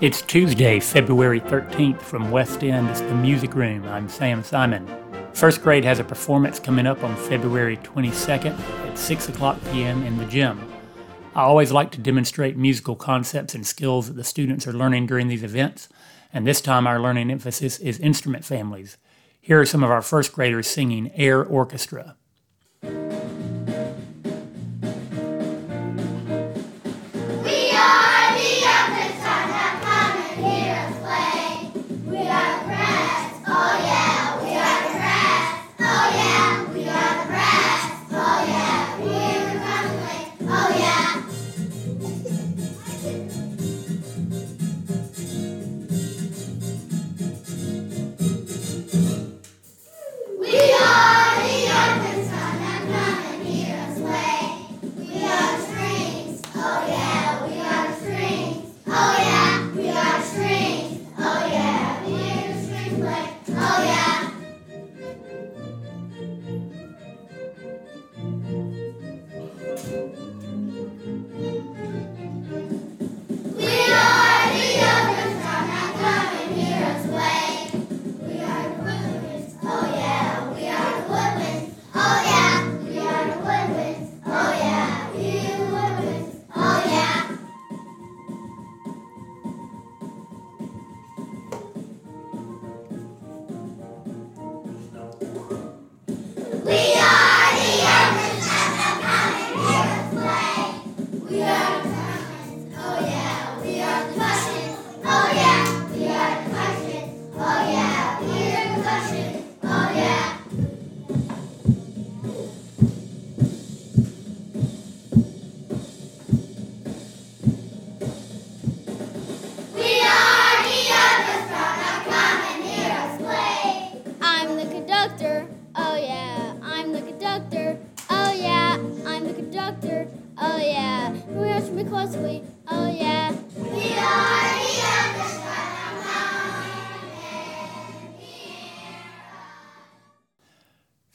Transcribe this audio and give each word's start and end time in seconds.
It's 0.00 0.22
Tuesday, 0.22 0.80
February 0.80 1.40
13th 1.40 2.02
from 2.02 2.32
West 2.32 2.64
End. 2.64 2.88
It's 2.88 3.00
the 3.00 3.14
Music 3.14 3.54
Room. 3.54 3.84
I'm 3.86 4.08
Sam 4.08 4.42
Simon. 4.42 4.88
First 5.34 5.62
grade 5.62 5.84
has 5.84 6.00
a 6.00 6.04
performance 6.04 6.58
coming 6.58 6.84
up 6.84 7.04
on 7.04 7.14
February 7.14 7.76
22nd 7.76 8.58
at 8.58 8.98
6 8.98 9.28
o'clock 9.28 9.56
p.m. 9.70 10.02
in 10.02 10.18
the 10.18 10.26
gym. 10.26 10.60
I 11.36 11.42
always 11.42 11.70
like 11.70 11.92
to 11.92 12.00
demonstrate 12.00 12.56
musical 12.56 12.96
concepts 12.96 13.54
and 13.54 13.64
skills 13.64 14.08
that 14.08 14.14
the 14.14 14.24
students 14.24 14.66
are 14.66 14.72
learning 14.72 15.06
during 15.06 15.28
these 15.28 15.44
events, 15.44 15.88
and 16.32 16.44
this 16.44 16.60
time 16.60 16.88
our 16.88 17.00
learning 17.00 17.30
emphasis 17.30 17.78
is 17.78 18.00
instrument 18.00 18.44
families. 18.44 18.98
Here 19.40 19.60
are 19.60 19.66
some 19.66 19.84
of 19.84 19.92
our 19.92 20.02
first 20.02 20.32
graders 20.32 20.66
singing 20.66 21.12
Air 21.14 21.44
Orchestra. 21.44 22.16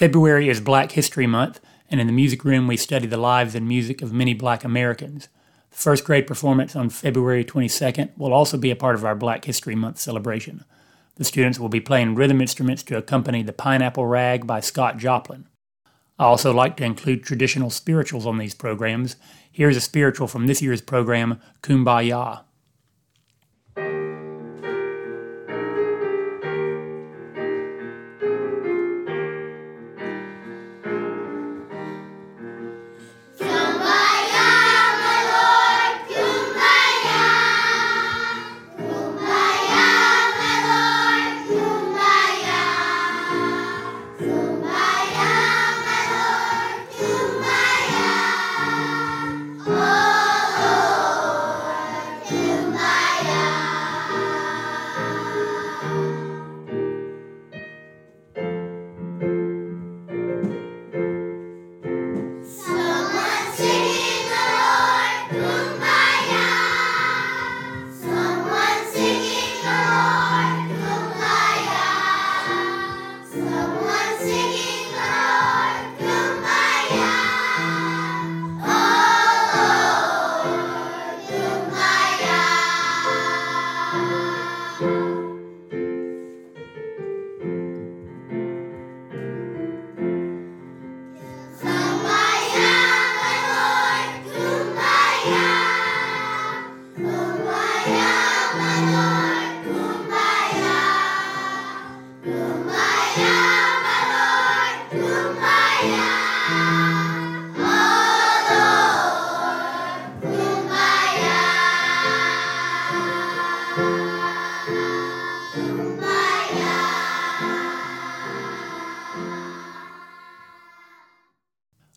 February 0.00 0.48
is 0.48 0.60
Black 0.60 0.92
History 0.92 1.26
Month, 1.26 1.60
and 1.90 2.00
in 2.00 2.06
the 2.06 2.12
music 2.12 2.42
room 2.42 2.66
we 2.66 2.78
study 2.78 3.06
the 3.06 3.18
lives 3.18 3.54
and 3.54 3.68
music 3.68 4.00
of 4.00 4.14
many 4.14 4.32
black 4.32 4.64
Americans. 4.64 5.28
The 5.70 5.76
first 5.76 6.04
grade 6.04 6.26
performance 6.26 6.74
on 6.74 6.88
February 6.88 7.44
22nd 7.44 8.16
will 8.16 8.32
also 8.32 8.56
be 8.56 8.70
a 8.70 8.76
part 8.76 8.94
of 8.94 9.04
our 9.04 9.14
Black 9.14 9.44
History 9.44 9.74
Month 9.74 9.98
celebration. 9.98 10.64
The 11.16 11.24
students 11.24 11.58
will 11.58 11.68
be 11.68 11.80
playing 11.80 12.14
rhythm 12.14 12.40
instruments 12.40 12.82
to 12.84 12.96
accompany 12.96 13.42
the 13.42 13.52
Pineapple 13.52 14.06
Rag 14.06 14.46
by 14.46 14.60
Scott 14.60 14.96
Joplin. 14.96 15.46
I 16.20 16.24
also 16.24 16.52
like 16.52 16.76
to 16.76 16.84
include 16.84 17.24
traditional 17.24 17.70
spirituals 17.70 18.26
on 18.26 18.36
these 18.36 18.54
programs. 18.54 19.16
Here's 19.50 19.78
a 19.78 19.80
spiritual 19.80 20.28
from 20.28 20.48
this 20.48 20.60
year's 20.60 20.82
program, 20.82 21.40
Kumbaya. 21.62 22.42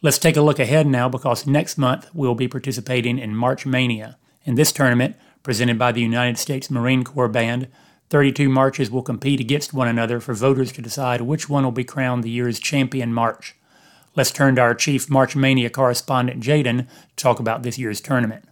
Let's 0.00 0.18
take 0.18 0.36
a 0.36 0.42
look 0.42 0.60
ahead 0.60 0.86
now 0.86 1.08
because 1.08 1.44
next 1.44 1.76
month 1.76 2.08
we'll 2.14 2.36
be 2.36 2.46
participating 2.46 3.18
in 3.18 3.34
March 3.34 3.66
Mania. 3.66 4.16
In 4.44 4.54
this 4.54 4.70
tournament, 4.70 5.16
presented 5.42 5.76
by 5.76 5.90
the 5.90 6.00
United 6.00 6.38
States 6.38 6.70
Marine 6.70 7.02
Corps 7.02 7.26
Band, 7.26 7.66
32 8.08 8.48
marches 8.48 8.92
will 8.92 9.02
compete 9.02 9.40
against 9.40 9.74
one 9.74 9.88
another 9.88 10.20
for 10.20 10.34
voters 10.34 10.70
to 10.70 10.82
decide 10.82 11.22
which 11.22 11.48
one 11.48 11.64
will 11.64 11.72
be 11.72 11.82
crowned 11.82 12.22
the 12.22 12.30
year's 12.30 12.60
champion 12.60 13.12
march. 13.12 13.56
Let's 14.14 14.30
turn 14.30 14.54
to 14.54 14.60
our 14.60 14.74
chief 14.76 15.10
March 15.10 15.34
Mania 15.34 15.68
correspondent, 15.68 16.44
Jaden, 16.44 16.86
to 16.86 17.16
talk 17.16 17.40
about 17.40 17.64
this 17.64 17.76
year's 17.76 18.00
tournament. 18.00 18.44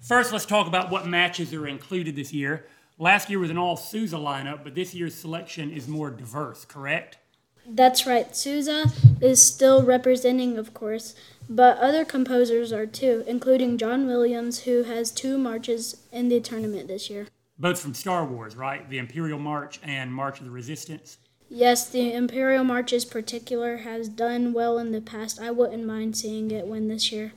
First, 0.00 0.32
let's 0.32 0.46
talk 0.46 0.68
about 0.68 0.92
what 0.92 1.08
matches 1.08 1.52
are 1.52 1.66
included 1.66 2.14
this 2.14 2.32
year. 2.32 2.66
Last 2.98 3.30
year 3.30 3.40
was 3.40 3.50
an 3.50 3.58
all 3.58 3.76
Sousa 3.76 4.16
lineup, 4.16 4.62
but 4.62 4.76
this 4.76 4.94
year's 4.94 5.16
selection 5.16 5.72
is 5.72 5.88
more 5.88 6.08
diverse, 6.08 6.64
correct? 6.64 7.18
That's 7.66 8.06
right. 8.06 8.34
Sousa 8.34 8.86
is 9.20 9.42
still 9.42 9.82
representing, 9.84 10.58
of 10.58 10.74
course, 10.74 11.14
but 11.48 11.78
other 11.78 12.04
composers 12.04 12.72
are 12.72 12.86
too, 12.86 13.24
including 13.26 13.78
John 13.78 14.06
Williams, 14.06 14.60
who 14.60 14.84
has 14.84 15.10
two 15.10 15.38
marches 15.38 15.96
in 16.12 16.28
the 16.28 16.40
tournament 16.40 16.88
this 16.88 17.10
year. 17.10 17.26
Both 17.58 17.80
from 17.80 17.94
Star 17.94 18.24
Wars, 18.24 18.56
right? 18.56 18.88
The 18.88 18.98
Imperial 18.98 19.38
March 19.38 19.80
and 19.82 20.12
March 20.12 20.38
of 20.38 20.46
the 20.46 20.50
Resistance. 20.50 21.18
Yes, 21.48 21.90
the 21.90 22.12
Imperial 22.12 22.62
Marches 22.62 23.04
particular 23.04 23.78
has 23.78 24.08
done 24.08 24.52
well 24.52 24.78
in 24.78 24.92
the 24.92 25.00
past. 25.00 25.40
I 25.40 25.50
wouldn't 25.50 25.84
mind 25.84 26.16
seeing 26.16 26.50
it 26.52 26.66
win 26.66 26.86
this 26.86 27.10
year. 27.10 27.32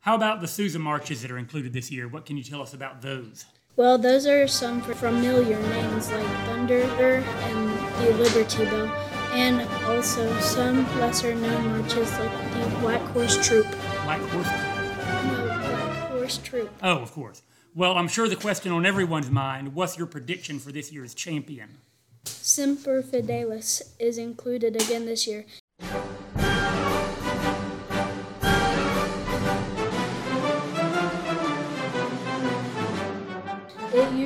How 0.00 0.14
about 0.14 0.40
the 0.40 0.48
Sousa 0.48 0.78
marches 0.78 1.22
that 1.22 1.30
are 1.30 1.38
included 1.38 1.72
this 1.72 1.90
year? 1.90 2.08
What 2.08 2.24
can 2.24 2.36
you 2.36 2.44
tell 2.44 2.62
us 2.62 2.72
about 2.72 3.02
those? 3.02 3.44
Well, 3.76 3.98
those 3.98 4.26
are 4.26 4.46
some 4.46 4.80
familiar 4.80 5.60
names 5.60 6.10
like 6.10 6.26
Thunder 6.46 6.82
and 6.82 7.68
the 7.98 8.22
Liberty 8.22 8.64
Bell, 8.64 8.86
and 9.32 9.60
also 9.84 10.38
some 10.40 10.84
lesser 10.98 11.34
known 11.34 11.66
marches 11.78 12.10
like 12.18 12.52
the 12.52 12.76
Black 12.80 13.00
Horse 13.10 13.46
Troop. 13.46 13.66
Black 14.04 14.20
Horse? 14.20 14.46
No, 14.46 15.58
Black 15.68 16.08
Horse 16.10 16.38
Troop. 16.38 16.70
Oh, 16.82 16.98
of 16.98 17.12
course. 17.12 17.42
Well, 17.74 17.96
I'm 17.96 18.08
sure 18.08 18.28
the 18.28 18.36
question 18.36 18.72
on 18.72 18.86
everyone's 18.86 19.30
mind 19.30 19.74
what's 19.74 19.98
your 19.98 20.06
prediction 20.06 20.58
for 20.58 20.72
this 20.72 20.92
year's 20.92 21.14
champion? 21.14 21.78
Semper 22.24 23.02
Fidelis 23.02 23.82
is 23.98 24.16
included 24.16 24.74
again 24.76 25.06
this 25.06 25.26
year. 25.26 25.44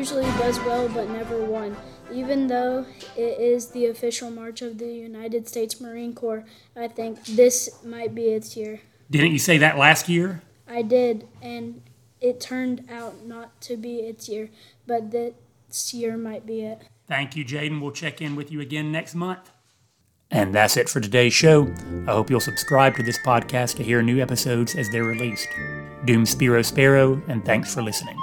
Usually 0.02 0.24
does 0.32 0.58
well 0.64 0.88
but 0.88 1.08
never 1.10 1.44
won. 1.44 1.76
Even 2.12 2.48
though 2.48 2.84
it 3.16 3.38
is 3.38 3.68
the 3.68 3.86
official 3.86 4.32
march 4.32 4.60
of 4.60 4.78
the 4.78 4.92
United 4.92 5.46
States 5.46 5.80
Marine 5.80 6.12
Corps, 6.12 6.44
I 6.74 6.88
think 6.88 7.24
this 7.24 7.84
might 7.84 8.12
be 8.12 8.24
its 8.24 8.56
year. 8.56 8.80
Didn't 9.12 9.30
you 9.30 9.38
say 9.38 9.58
that 9.58 9.78
last 9.78 10.08
year? 10.08 10.42
I 10.66 10.82
did, 10.82 11.28
and 11.40 11.82
it 12.20 12.40
turned 12.40 12.84
out 12.90 13.24
not 13.24 13.60
to 13.60 13.76
be 13.76 13.98
its 14.00 14.28
year, 14.28 14.50
but 14.88 15.12
this 15.12 15.94
year 15.94 16.16
might 16.16 16.46
be 16.46 16.62
it. 16.62 16.82
Thank 17.06 17.36
you, 17.36 17.44
Jaden. 17.44 17.80
We'll 17.80 17.92
check 17.92 18.20
in 18.20 18.34
with 18.34 18.50
you 18.50 18.60
again 18.60 18.90
next 18.90 19.14
month. 19.14 19.52
And 20.32 20.52
that's 20.52 20.76
it 20.76 20.88
for 20.88 20.98
today's 20.98 21.32
show. 21.32 21.72
I 22.08 22.10
hope 22.10 22.28
you'll 22.28 22.40
subscribe 22.40 22.96
to 22.96 23.04
this 23.04 23.18
podcast 23.18 23.76
to 23.76 23.84
hear 23.84 24.02
new 24.02 24.20
episodes 24.20 24.74
as 24.74 24.90
they're 24.90 25.04
released. 25.04 25.48
Doom 26.06 26.26
Spiro 26.26 26.62
Sparrow, 26.62 27.22
and 27.28 27.44
thanks 27.44 27.72
for 27.72 27.82
listening. 27.82 28.16